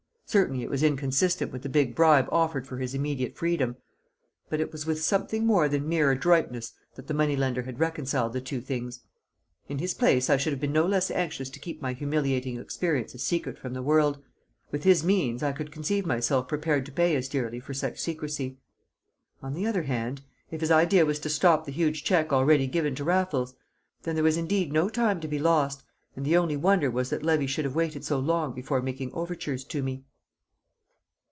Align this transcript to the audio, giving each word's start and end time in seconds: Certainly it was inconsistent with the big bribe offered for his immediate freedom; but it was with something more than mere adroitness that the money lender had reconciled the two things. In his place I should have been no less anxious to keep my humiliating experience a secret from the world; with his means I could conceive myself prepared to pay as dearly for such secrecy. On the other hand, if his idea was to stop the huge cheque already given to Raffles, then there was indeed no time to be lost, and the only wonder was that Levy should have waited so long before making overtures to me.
Certainly 0.31 0.63
it 0.63 0.69
was 0.69 0.81
inconsistent 0.81 1.51
with 1.51 1.61
the 1.61 1.67
big 1.67 1.93
bribe 1.93 2.29
offered 2.31 2.65
for 2.65 2.77
his 2.77 2.95
immediate 2.95 3.35
freedom; 3.35 3.75
but 4.47 4.61
it 4.61 4.71
was 4.71 4.85
with 4.85 5.03
something 5.03 5.45
more 5.45 5.67
than 5.67 5.89
mere 5.89 6.09
adroitness 6.09 6.71
that 6.95 7.07
the 7.07 7.13
money 7.13 7.35
lender 7.35 7.63
had 7.63 7.81
reconciled 7.81 8.31
the 8.31 8.39
two 8.39 8.61
things. 8.61 9.01
In 9.67 9.79
his 9.79 9.93
place 9.93 10.29
I 10.29 10.37
should 10.37 10.53
have 10.53 10.59
been 10.61 10.71
no 10.71 10.85
less 10.85 11.11
anxious 11.11 11.49
to 11.49 11.59
keep 11.59 11.81
my 11.81 11.91
humiliating 11.91 12.57
experience 12.57 13.13
a 13.13 13.19
secret 13.19 13.57
from 13.57 13.73
the 13.73 13.81
world; 13.81 14.23
with 14.71 14.85
his 14.85 15.03
means 15.03 15.43
I 15.43 15.51
could 15.51 15.69
conceive 15.69 16.05
myself 16.05 16.47
prepared 16.47 16.85
to 16.85 16.93
pay 16.93 17.13
as 17.17 17.27
dearly 17.27 17.59
for 17.59 17.73
such 17.73 17.99
secrecy. 17.99 18.57
On 19.41 19.53
the 19.53 19.65
other 19.67 19.83
hand, 19.83 20.21
if 20.49 20.61
his 20.61 20.71
idea 20.71 21.05
was 21.05 21.19
to 21.19 21.29
stop 21.29 21.65
the 21.65 21.73
huge 21.73 22.05
cheque 22.05 22.31
already 22.31 22.67
given 22.67 22.95
to 22.95 23.03
Raffles, 23.03 23.53
then 24.03 24.15
there 24.15 24.23
was 24.23 24.37
indeed 24.37 24.71
no 24.71 24.87
time 24.87 25.19
to 25.19 25.27
be 25.27 25.39
lost, 25.39 25.83
and 26.15 26.25
the 26.25 26.37
only 26.37 26.55
wonder 26.55 26.89
was 26.89 27.09
that 27.09 27.21
Levy 27.21 27.47
should 27.47 27.65
have 27.65 27.75
waited 27.75 28.05
so 28.05 28.17
long 28.17 28.53
before 28.53 28.81
making 28.81 29.11
overtures 29.11 29.65
to 29.65 29.83
me. 29.83 30.05